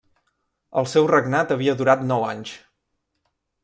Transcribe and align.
El 0.81 0.89
seu 0.93 1.09
regnat 1.13 1.55
havia 1.59 1.79
durat 1.83 2.05
nou 2.15 2.29
anys. 2.33 2.59